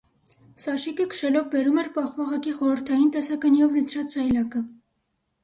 [0.61, 4.65] Սաշիկը քշելով բերում էր պաղպաղակի խորհրդային տեսականիով լցրած սայլակը։